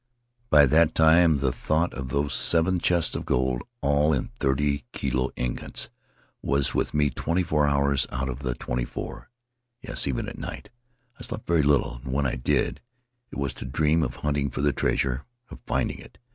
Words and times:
By 0.49 0.65
that 0.65 0.95
time 0.95 1.37
the 1.41 1.51
thought 1.51 1.93
of 1.93 2.09
those 2.09 2.33
seven 2.33 2.79
chests 2.79 3.15
of 3.15 3.23
gold, 3.23 3.61
all 3.81 4.13
in 4.13 4.31
thirty 4.39 4.85
kilo 4.93 5.29
ingots, 5.35 5.89
was 6.41 6.73
with 6.73 6.95
me 6.95 7.11
twenty 7.11 7.43
four 7.43 7.67
hours 7.67 8.07
out 8.11 8.27
of 8.27 8.39
the 8.39 8.55
twenty 8.55 8.83
four. 8.83 9.29
Yes, 9.79 10.07
even 10.07 10.27
at 10.27 10.39
night. 10.39 10.71
I 11.19 11.21
slept 11.21 11.45
very 11.45 11.61
little, 11.61 12.01
and 12.03 12.11
when 12.11 12.25
I 12.25 12.33
did 12.33 12.81
it 13.29 13.37
was 13.37 13.53
to 13.53 13.65
dream 13.65 14.01
of 14.01 14.15
hunting 14.15 14.49
for 14.49 14.61
the 14.61 14.73
treasure; 14.73 15.23
of 15.51 15.59
finding 15.67 15.99
it. 15.99 16.17